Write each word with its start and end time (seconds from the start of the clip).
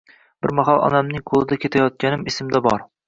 Bir 0.45 0.53
mahal 0.59 0.79
onamning 0.87 1.21
qo‘lida 1.33 1.59
ketayotganim 1.67 2.25
esimda 2.33 2.63
bor. 2.71 2.85